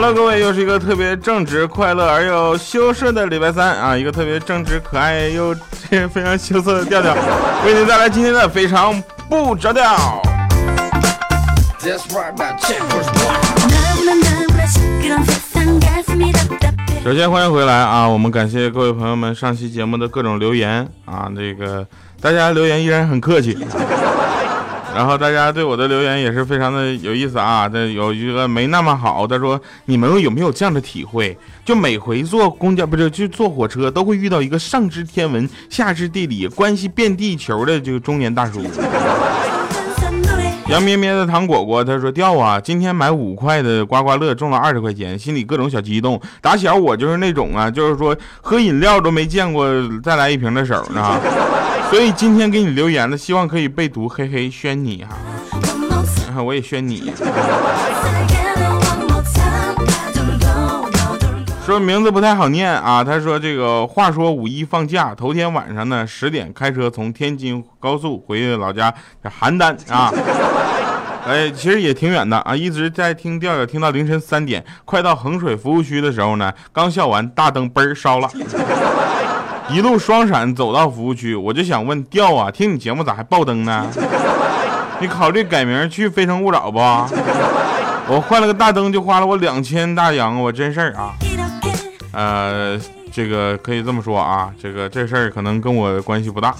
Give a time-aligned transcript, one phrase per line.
[0.00, 3.96] ！Hello，各位，又是一个特别正直、快乐而又羞涩的礼拜三啊！
[3.96, 5.52] 一个特别正直、可爱又
[6.08, 7.12] 非常羞涩的调调，
[7.66, 10.22] 为您带来今天的非常不着调。
[17.02, 18.08] 首先欢迎回来啊！
[18.08, 21.84] 我们感谢各位朋友们上期节目的各种留言啊，这个
[22.20, 23.58] 大家留言依然很客气。
[24.94, 27.68] 然后大家对我的留言也是非常的有意思啊！
[27.68, 31.36] 这有一个没那么好，他说：“你们有没有这样的体会？
[31.64, 38.60] 就每回坐公交不是就坐火车，都会遇到一个上知天文下知地理、关系遍地球的这个中年大叔。”
[40.68, 42.60] 杨咩咩的糖果果他说：“掉啊！
[42.60, 46.20] 今天买五块的刮刮乐中了二十块钱，心里各种小激动。
[46.42, 49.66] 打小我就是那种啊，就是说喝饮料都没见过
[50.02, 51.18] 再来一瓶的手呢。”
[51.90, 55.04] 所以今天给你留言的，希望可以被读，嘿嘿，宣你
[56.34, 57.12] 哈，我也宣你。
[61.64, 70.12] 说名字不太好念啊，他说这个话说五一放假头天晚上呢，十点开车从天津高速回老家这邯郸啊，
[71.26, 78.30] 哎，其实也挺远的啊，一直在听调调，听到凌晨三点，快到衡水服务区的时候呢，刚笑完大灯嘣烧了。
[79.70, 83.86] 一路双闪走到服务区，我就想问调啊，听你节目咋还爆灯呢？
[85.00, 86.78] 你考虑改名去《非诚勿扰》不？
[88.10, 91.12] 我换了个大灯就花了我两千大洋，我真事儿啊。
[92.12, 92.80] 呃，
[93.12, 96.54] 这个可以这么说啊，这个这事儿可能跟我关系不大。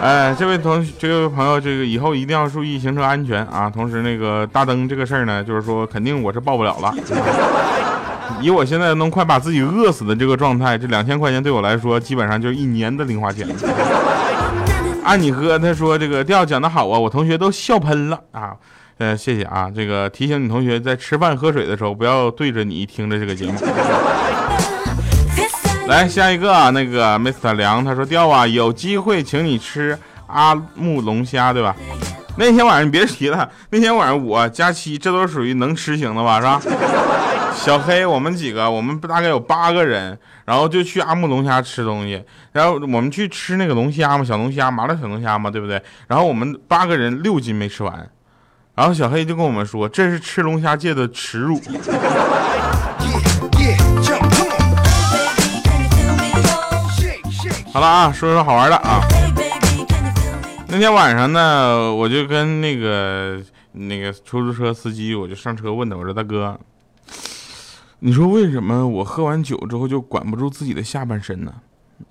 [0.00, 3.68] 哎，这位同这位朋友，这个以后一定要注意行车安全啊。
[3.68, 6.94] 同时，那个大灯这个事儿呢，就是说肯定我是报不了了。
[8.40, 13.46] 以我现在能快把自己饿死的这个状态，这两千块钱对我来说，基本上就是一年的零花钱。
[15.04, 18.52] 按你哥他说这个调讲的好啊，我同学都笑喷了啊。
[18.98, 23.54] 呃，谢谢啊，这个提醒你同学在吃饭喝水的时候不要对着你听着这个节目。
[25.88, 31.74] 来下一个啊，那个 Mr 梁他说调啊，有机会请你吃阿木龙虾对吧？
[32.36, 36.60] 那天晚上你别提了，那天晚上我佳期这都属于能吃型的吧，是吧？
[37.54, 42.24] 小黑，我们几个，我们大概有八个人，然后就去阿木龙虾吃东西。
[42.52, 45.80] 然后我们去吃那个龙虾嘛，小龙虾，麻辣小龙虾嘛，对不对？
[46.08, 48.10] 然后我们八个人六斤没吃完，
[48.74, 51.60] 然后小黑就跟我们说，这是吃龙虾界的耻辱。
[57.72, 59.00] 好了啊，说说好玩的啊。
[60.66, 63.40] 那天晚上呢，我就跟那个
[63.72, 66.58] 那个出租车司机，我就上车问他，我说大哥。
[68.02, 71.52] 你说为什么我喝完酒之后就管不住自己的下半身呢？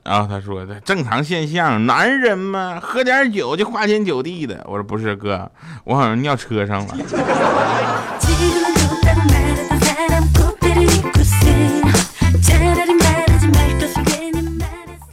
[0.03, 4.63] 然后他说的正常现象，男人嘛，喝点酒就花天酒地的。
[4.69, 5.51] 我说不是哥，
[5.83, 6.95] 我好像尿车上了。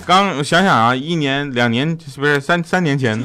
[0.04, 3.18] 刚想想啊，一年两年不是三三年前。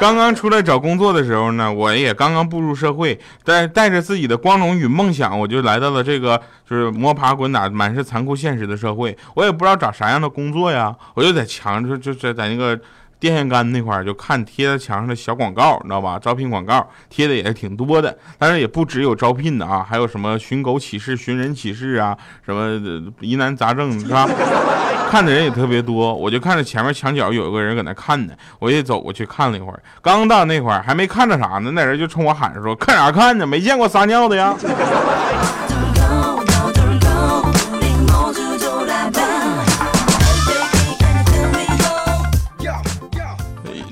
[0.00, 9.16] 刚刚出来找工作的时候呢，我也刚刚步入社会，带带着自己的光荣与梦想，我就来到了这个就是摸爬滚打、满是残酷现实的社会。
[9.34, 12.78] 我也不知道找啥样的工作呀，我就在墙就，就在在那个
[13.24, 16.18] 电线杆那块儿就看贴在墙上的小广告，你知道吧？
[16.20, 22.14] 招聘广告贴的也是挺多的，但是也不只有招聘的啊，还有什么寻狗启事、寻人启事啊，
[22.44, 24.28] 什么疑难杂症，是吧？
[25.10, 29.82] 看的人也特别多，我就看着前面墙角有一个人搁那看呢，我也走过去看了一会儿。
[30.02, 33.46] 刚到那块儿还没看着啥呢，那人就冲我喊着说：“看啥看呢？
[33.46, 34.54] 没见过撒尿的呀！”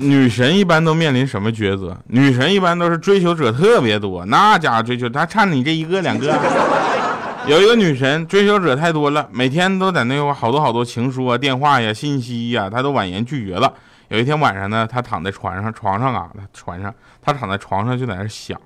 [0.03, 1.97] 女神一般都面临什么抉择？
[2.07, 6.37] 女神一般都是追求者特别多，那家伙追求她差你这一个两个。
[7.47, 13.73] 有一个女神，追求者太多了，每天都在那块好多好多情书啊、电话呀、信息呀，她都婉言拒绝了。
[14.09, 18.59] 有一天晚上呢，她躺在床上，床上啊，她床上，她躺在床上就在那想，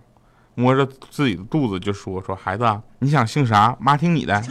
[0.55, 2.65] 摸着自己的肚子就说：“说孩子，
[2.99, 3.75] 你想姓啥？
[3.79, 4.41] 妈听你的。”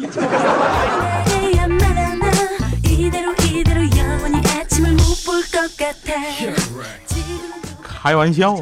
[7.82, 8.56] 开玩笑。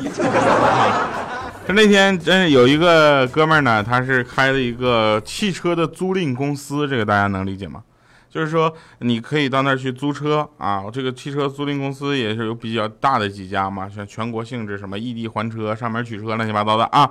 [1.67, 7.83] 就那天真是有一个哥们儿呢，他是开了一个汽车的租赁公司，这个大家能理解吗？
[8.29, 17.11] 就是说你可以到那儿去租车啊，这个汽车租赁公司也是有比较大的几家嘛，像全国性质，什么异地还车、上门取车，乱七八糟的啊。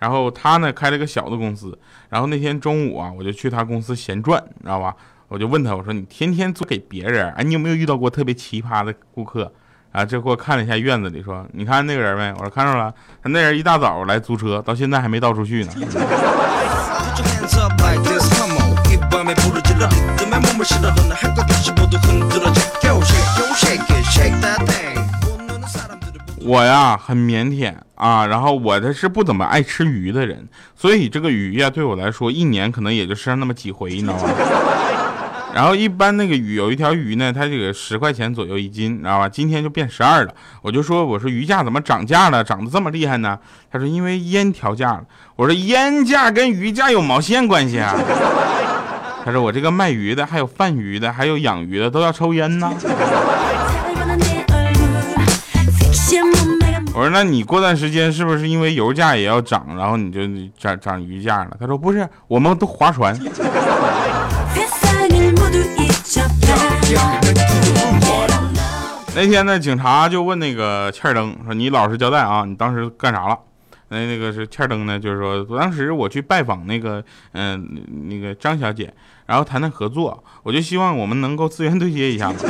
[0.00, 1.78] 然后他呢开了个小的公司，
[2.08, 4.96] 然后那天中午啊，我就去他公司闲转，你知道吧？
[5.28, 9.52] 我就问他，我说你天天租给别人，哎，你有没有遇到过特别奇葩的顾客？
[9.92, 12.32] 啊，这给我看了一下院子里，说你看那个人没？
[12.38, 12.92] 我说看着了，
[13.22, 15.72] 他那人一大早来租车，到现在还没到出去呢。
[26.44, 34.30] 我呀很腼腆啊，然后我这是不怎么爱吃鱼的人，所以这个鱼呀对我来说一年可能也就吃上那么几回，你知道吗？
[35.54, 39.28] 然后一般那个鱼有一条鱼呢，它这个十块钱左右一斤，知道吧？
[39.28, 40.34] 今天就变十二了。
[40.62, 42.42] 我就说，我说鱼价怎么涨价了？
[42.42, 43.38] 涨得这么厉害呢？
[43.70, 45.04] 他说因为烟调价了。
[45.36, 47.94] 我说烟价跟鱼价有毛线关系啊？
[49.24, 52.72] 他说我这个卖鱼的，还有贩鱼的，还有养鱼的都要抽烟呢。
[56.94, 60.20] 我说那你过段时间是不是因为油价也要涨，然后你就
[60.58, 61.56] 涨涨鱼价了？
[61.60, 63.14] 他说不是，我们都划船。
[69.14, 73.38] 那天呢，警察就问那个欠儿灯说：“你老实交代啊，你当时干啥了？”
[73.88, 77.68] 那那个是欠儿灯呢，就是说当时我去拜访那个嗯
[78.08, 78.92] 那个张小姐，
[79.26, 82.48] 然后谈谈合作，我就希望我们能够资源对接一下子。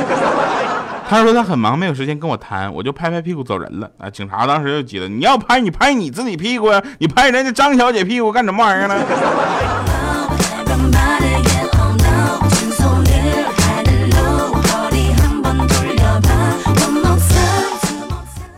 [1.09, 3.91] 他说他很忙，没有时间跟我谈，我就拍拍屁股走人了。
[3.97, 8.95] 啊，警察当时就急了：“你要拍你拍你自己屁股呀，你拍人家张小姐屁股干什么玩意儿呢？”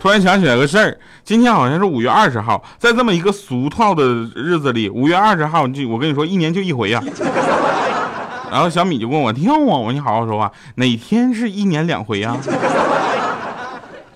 [0.05, 4.05] 突然想起来个事儿，今天好像是五月二十号，在这么一个俗套的
[4.35, 7.01] 日子里，五月二十号就我跟你说，一年就一回呀。
[8.51, 12.37] 然后小米就问我跳啊，我说你好好说话，哪天是一年两回呀？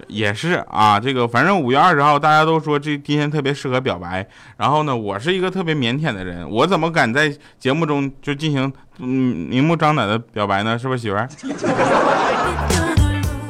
[0.06, 4.24] 也是啊，这个反正五月二十号，大家都说这今天特别适合表白。
[4.58, 10.78] 然后呢，我是一个特别腼腆的人，我怎么敢在节目中就进行嗯明目张胆的表白呢？
[10.78, 11.28] 是不是媳妇儿？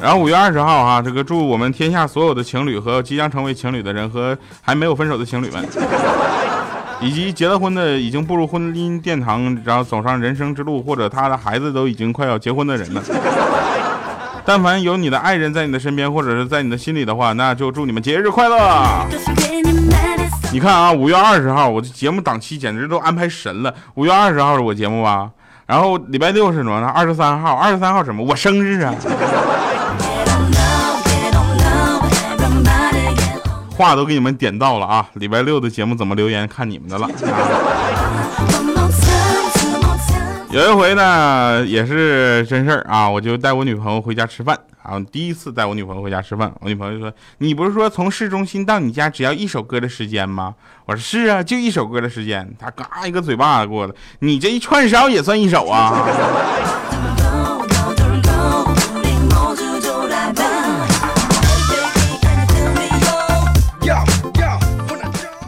[0.01, 5.67] 然后五月二十号哈，这个祝我们天下所有的情侣和即将成为情侣的人和还没有分手的情侣们，
[7.01, 13.03] 以及结了婚的已经步入婚姻殿堂，然后走上人生之路，或者他的孩子都已经快要结婚的人们。
[14.45, 18.57] 但凡有你的爱人在你的身边，或者是在你的心里的话，那就祝你们节日快乐。
[20.51, 23.71] 你看啊，五月二十号，我的节目档期简直都安排神了。
[23.95, 25.29] 五月二十号是我节目吧？
[25.67, 26.87] 然后礼拜六是什么呢？
[26.87, 28.23] 二十三号，二十三号什么？
[28.23, 28.95] 我生日啊！
[33.79, 35.09] 话都给你们点到了啊！
[35.13, 37.09] 礼拜六的节目怎么留言看你们的了。
[40.51, 47.09] 有一回呢，也是真事儿啊，我就带我女朋友回家吃饭啊，第一次带我女朋友回家吃饭，我女朋友说
[47.39, 50.53] ：“你不是说从市中心到你家只要一首歌的时间吗？”
[50.85, 56.05] 我说：“是啊，就一首歌的时间。”她嘎一个嘴巴子过来，你这一串烧也算一首啊？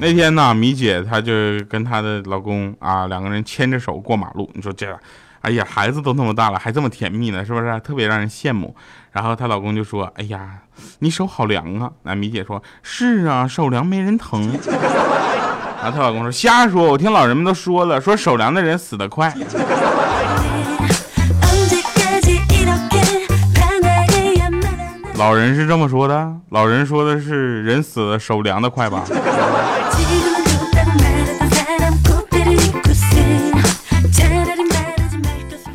[0.01, 1.31] 那天呢，米姐她就
[1.70, 4.50] 跟她的老公啊两个人牵着手过马路。
[4.55, 5.00] 你说这，
[5.41, 7.79] 哎呀，孩子都那么大了，还这么甜蜜呢，是不是？
[7.81, 8.75] 特别让人羡慕。
[9.12, 10.58] 然后她老公就说：“哎呀，
[11.00, 14.41] 你手好凉啊。”那米姐说：“是啊，手凉没人疼。”
[15.84, 19.31] 然后她老公说：“瞎说，我听老人们都说了，说手凉的人死得快。”
[25.22, 29.04] 老人是这么说的，老人说的是人死了手凉的快吧？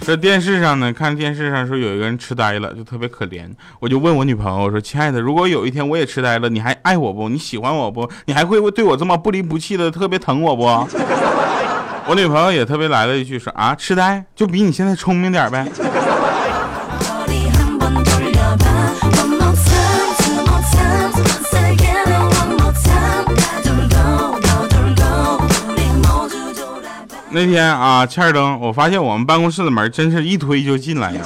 [0.05, 3.49] 这电视上呢，看电视上说有一个人痴呆了，就特别可怜。
[3.79, 7.29] 我就问我女朋友，我说：“亲爱的，如果有一天我也痴呆了，你还爱我不？
[7.29, 8.11] 你喜欢我不？
[8.25, 10.65] 你还会对我这么不离不弃的，特别疼我不？”
[12.09, 15.65] 我女朋友也特别来了一句说：“啊，痴呆就比你现在聪明点呗。”
[27.37, 31.21] 那天啊，欠儿登，我发现我们办公室的门真是一推就进来呀，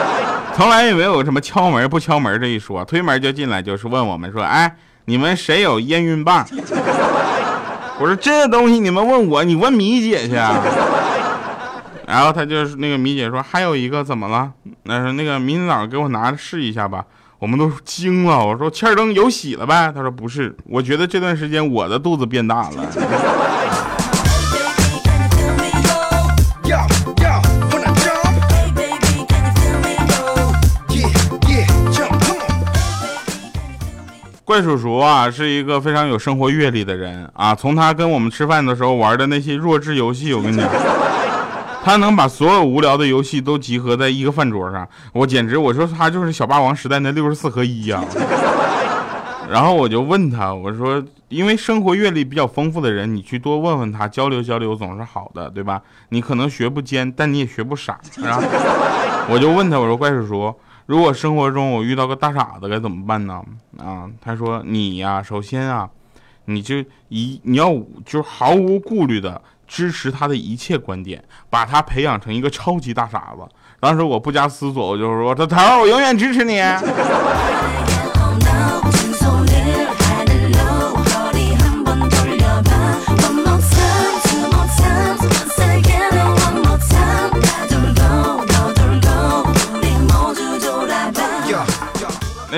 [0.56, 4.74] 从来也没有什么敲门不敲门这一说，推门就进来，就是问我们说，哎，
[5.04, 6.46] 你们谁有验孕棒？
[8.00, 10.34] 我说这东西你们问我，你问米姐去。
[12.08, 14.50] 然后他就是那个米姐说还有一个怎么了？
[14.84, 17.04] 那说那个明天早上给我拿试一下吧。
[17.38, 18.42] 我们都惊了。
[18.44, 22.86] 我说：“欠灯有喜了呗？”他说：“不是，我觉得这段时间我的肚子变大了。”
[34.50, 37.54] 怪叔叔啊，是一个非常有生活阅历的人啊。
[37.54, 40.68] 从他跟我们吃饭的时候玩的那些弱智游戏，我跟你讲，
[41.84, 48.02] 他能把所有无聊的游戏都集合在一个饭桌上，我简直我说他就是小霸王时代那六十四合一呀。
[49.48, 55.80] 然后我就问他，我说，因为生活阅历比较丰富的人，你去多问问他，交流交流总是好的，对吧？
[56.08, 58.00] 你可能学不尖，但你也学不傻。
[58.16, 58.42] 然后
[59.30, 60.52] 我就问他，我说怪叔叔。
[60.90, 63.40] 如果生活中我遇到个大傻子该怎么办呢？
[63.78, 65.88] 啊，他说你呀，首先啊，
[66.46, 67.72] 你就一你要
[68.04, 73.46] 就毫无顾虑的支持他的一切观点，把他培养成一个超级大傻子。
[73.78, 76.60] 当时我不加思索，我就说这头，我永远支持你。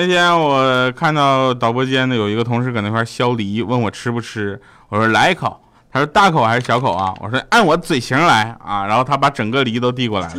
[0.05, 5.57] 那天我看到导播间的有一个同事搁那块削梨，问我吃不吃，我说来一口，
[5.89, 7.13] 他说大口还是小口啊？
[7.21, 10.33] 我说按我嘴型来啊，然后他把整个梨都递过来了。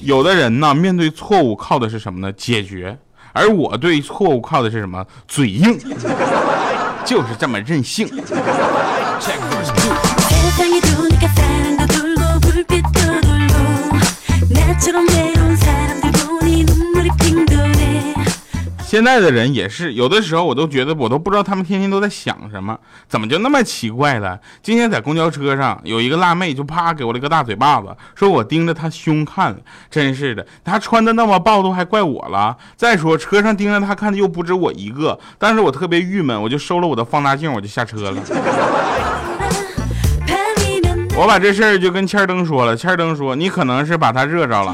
[0.00, 2.32] 有的人呢，面对错误靠的是什么呢？
[2.32, 2.98] 解决，
[3.32, 5.06] 而我对错误靠的是什么？
[5.28, 5.78] 嘴硬，
[7.04, 8.08] 就是这么任性。
[18.86, 22.76] 现在的人也是，有的时候我都觉得，我都不知道他们天天都在想什么，
[23.06, 24.40] 怎么就那么奇怪了？
[24.62, 29.54] 今天在公交车上，有一个辣妹就啪给我了个大嘴巴子，说我盯着她胸看，
[29.90, 32.56] 真是的，她穿的那么暴露还怪我了。
[32.76, 38.22] 再说车上盯着她看的又不止我一个，但是我特别郁闷，我就收了我的放大镜，我就下车了。
[41.18, 44.72] 我把这事儿就跟千灯说了，千灯说你可能是把他热着了。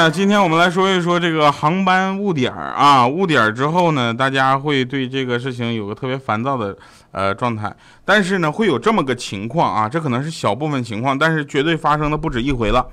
[0.00, 6.74] 呀，今天我们来说一说这个航班误点儿啊，误点儿之后呢，大家会对这个事情有个特别烦躁的
[7.12, 7.70] 呃状态。
[8.02, 12.86] 但是呢，会有这么个情况啊，这可能是小部分情况，但是绝对发生的不止一回了。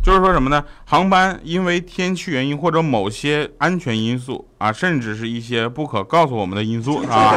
[0.00, 0.62] 就是说什么呢？
[0.84, 7.34] 航班因为天气原因或者某些安全因素啊，甚至是一些不可告诉我们的因素啊，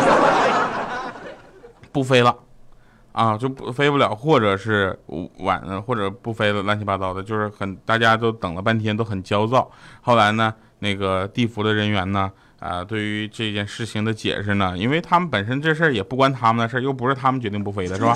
[1.92, 2.36] 不飞了。
[3.18, 4.96] 啊，就不飞不了，或者是
[5.40, 9.68] 晚，或者不飞了，乱七八糟的，就是很大家都等了半天，都很焦躁。
[10.02, 18.16] 后来呢，那个地服的人员呢，啊，对于这件事情的解释呢，因为他们本身这事儿也不关他们的事儿，又不是他们决定不飞的，是吧？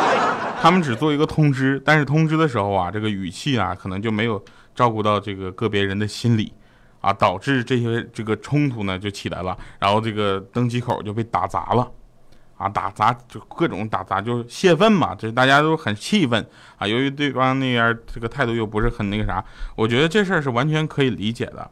[0.60, 6.52] 他们只做一个通知，但是通知的时候啊，这个语气啊，可能就没有照顾到这个个别人的心理，
[7.00, 11.90] 啊，导致这些这个冲突呢就起来了，然后这个登机口就被打砸了。
[12.56, 16.46] 啊，打砸就各种打砸，就泄愤嘛，就是大家都很气愤
[16.76, 16.86] 啊。
[16.86, 19.44] 由于对方那边这个态度又不是很那个啥，
[19.76, 21.70] 我觉得这事儿是完全可以理解的，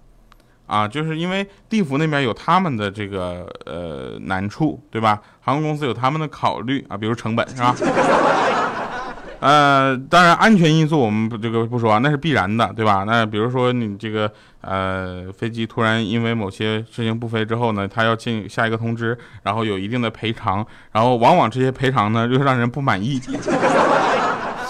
[0.66, 5.20] 啊，就是因为地府那边有他们的这个呃难处，对吧？
[5.40, 7.74] 航空公司有他们的考虑啊，比如成本是吧？
[9.42, 13.02] 呃，当然安全因素我们不这个不说啊，那是必然的，对吧？
[13.04, 14.30] 那比如说你这个
[14.60, 23.20] 呃飞机突然因为某些事情不飞之后呢，他要进下一个通知，然后有一定的赔偿，然后往往这些赔偿呢又让人不满意。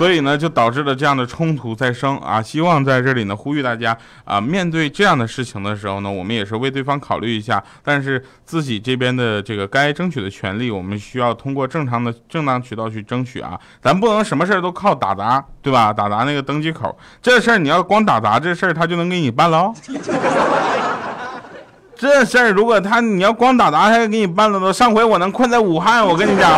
[0.02, 2.42] 所以呢，就导致了这样的冲突再生啊！
[2.42, 13.56] 希望在这里呢，呼吁大家啊，面对这样的事情的时候呢，我们也是为对方考虑一下，但是自己这边的这个该争取的权利，我们需要通过正常的正当渠道去争取啊！
[13.80, 15.92] 咱不能什么事儿都靠打杂，对吧？
[15.92, 19.72] 打杂那个登机口这事儿，你要光打杂这事儿，他就能给你办了？
[21.94, 24.72] 这事儿如果他你要光打杂，他就给你办了都。
[24.72, 26.50] 上回我能困在武汉，我跟你讲。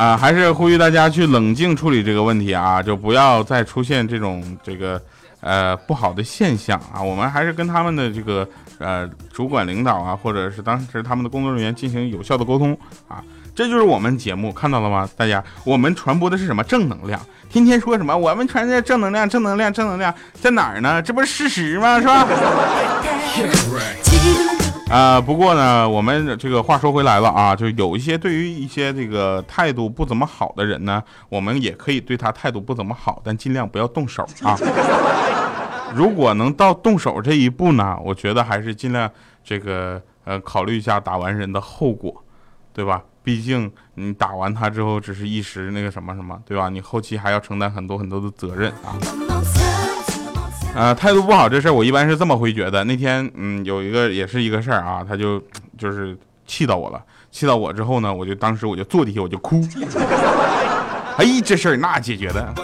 [0.00, 4.98] 啊，还是呼吁大家去冷静处理这个问题啊，就不要再出现这种这个
[5.42, 7.02] 呃不好的现象啊。
[7.02, 12.74] 我们还是跟他们的这个呃主管领导啊，或者是当时他们的工作人员进行有效的沟通
[13.08, 13.22] 啊。
[13.54, 15.06] 这就是我们节目看到了吗？
[15.18, 17.20] 大家，我们传播的是什么正能量？
[17.50, 21.02] 天天说什么我们传的正能量，正能量，正能量在哪儿呢？
[21.02, 22.00] 这不是事实吗？
[22.00, 22.26] 是吧？
[24.90, 34.58] 啊，不过呢，我们这个话说回来了啊，就有一些对于一些这个态度不怎么好的人呢，我们也可以对他态度不怎么好，但尽量不要动手啊。
[35.94, 39.08] 如果能到动手这一步呢，我觉得还是尽量
[39.44, 42.24] 这个呃考虑一下打完人的后果，
[42.72, 43.02] 对吧？
[43.22, 46.68] 毕竟你打完他之后只是一时那个什么什么，对吧？
[46.68, 48.98] 你后期还要承担很多很多的责任啊。
[50.72, 52.82] 呃，态度不好这事儿，我一般是这么回绝的。
[52.84, 55.42] 那天，嗯，有一个也是一个事儿啊，他就
[55.76, 59.60] 就是气到我了，气到我之后呢，我就当时我就坐地下我就哭。
[61.18, 62.54] 哎，这事儿那解决的。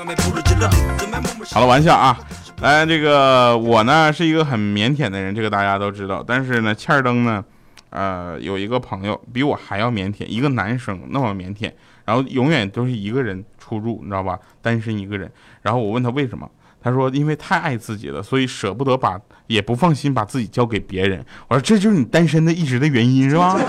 [1.51, 2.19] 好了，玩笑啊，
[2.63, 6.25] 来，这个我呢是一个很腼腆的人，这个大家都知道。
[6.27, 7.45] 但是呢，欠儿灯呢，
[7.91, 11.71] 呃，有一个朋友比我还要腼腆，一个男生那么腼腆，
[12.07, 14.39] 然后永远都是一个人出入，你知道吧？
[14.63, 15.31] 单身一个人。
[15.61, 16.49] 然后我问他为什么？
[16.83, 23.59] 他说：“因为太爱自己了，所以舍不得把，也不放心把自己交给别人。”我说：“这就是你单身的一直的原因，是吧？”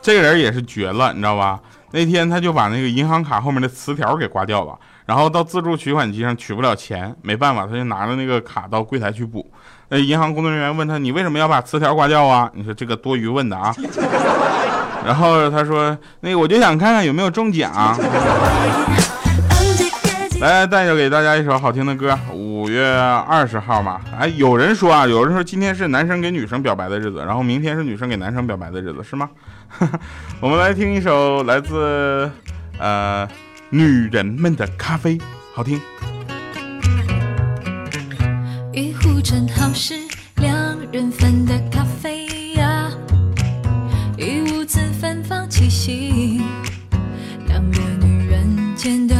[0.00, 1.60] 这个人也是绝了，你知道吧？
[1.90, 9.50] 那天他就把那个银行卡后面的磁条给刮掉了，然后到自助取款机上取不了钱，没办法，他就拿着那个卡到柜台去补。
[9.88, 13.74] 呃银行工作人员问他：“你为什么要把磁条刮掉啊？”你说这个多余问的啊。
[15.06, 17.72] 然后他说：“那个我就想看看有没有中奖。”
[20.40, 22.16] 来，带着给大家一首好听的歌。
[22.32, 29.28] 五月二十号嘛，哎，有人说啊，有人说今天是男生给女生表白的日子，然后明天是女生给男生表白的日子，是吗？
[30.40, 32.30] 我们来听一首来自
[32.78, 33.26] 呃
[33.70, 35.18] 女人们的咖啡，
[35.54, 35.80] 好听。
[39.22, 39.94] 正好是
[40.36, 42.90] 两人份的咖啡呀。
[44.16, 46.40] 一屋子芬芳气息，
[47.46, 49.14] 两个女人间的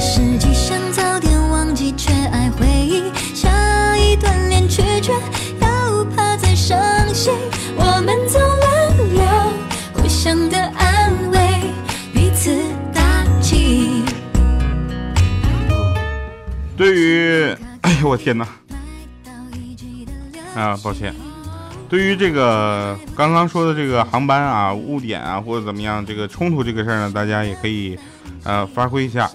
[0.00, 3.12] 过去的事迹想早点忘记，却爱回忆。
[3.34, 6.78] 下一段恋曲却又怕再伤
[7.12, 7.34] 心。
[7.76, 9.22] 我们总轮流
[9.92, 11.70] 互相的安慰，
[12.14, 12.56] 彼此
[12.94, 14.02] 打气。
[16.78, 18.48] 对于，哎呦我天哪！
[20.54, 21.14] 啊，抱歉。
[21.90, 27.98] 对于这个刚刚说的这个航班啊、误点啊或者怎么样这个冲突这个事儿呢，大家也可以
[28.44, 29.28] 呃发挥一下，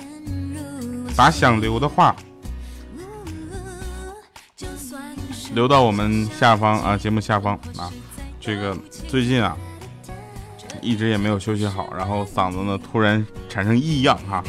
[1.16, 2.16] 把想留的话
[5.54, 7.90] 留到我们下方啊节目下方啊。
[8.40, 9.58] 这个最近啊
[10.82, 14.44] 一直也没有休息好，然后嗓子呢突然产生异样哈，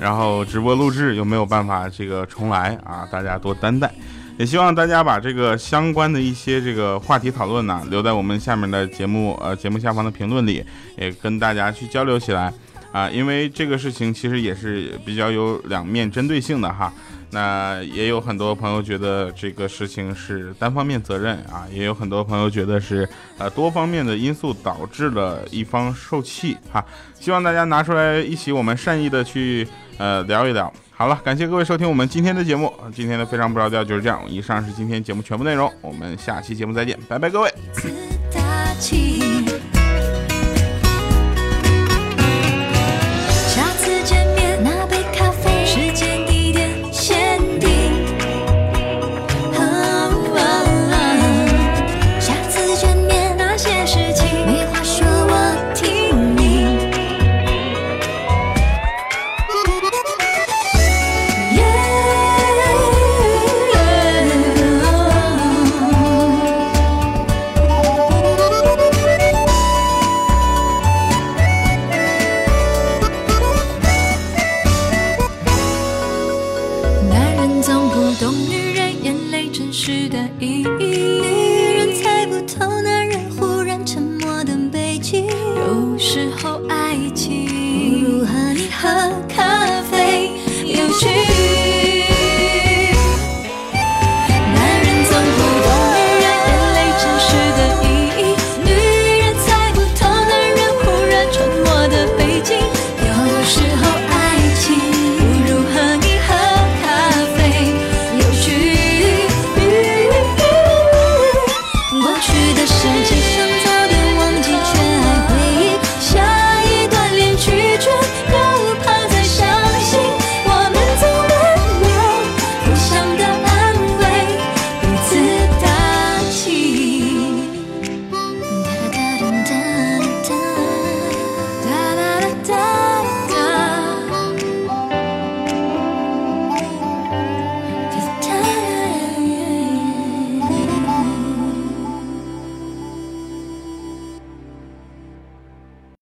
[0.00, 3.92] 然后直播录制又没有办法这个重来啊，大家多担待。
[4.38, 10.64] 也希望大家把这个相关的一些这个话题讨论呢，留在我们下面的节目呃节目下方的评论里，
[10.96, 12.52] 也跟大家去交流起来
[12.92, 16.92] 啊，因为这个事情其实也是比较有两面针对性的哈。
[17.30, 26.82] 那也有很多朋友觉得这个事情是单方面责任啊，也有很多朋友觉得是呃多方面的因素导致了一方受气哈。
[27.20, 30.72] 希望大家拿出来一起，我们善意的去呃聊一聊。
[30.90, 34.20] 好了，感谢各位收听我们今天的节目，今天的非常不着调就是这样。
[34.26, 37.52] 以上是今天节目全部内容，我们下期节目再见，拜拜各位。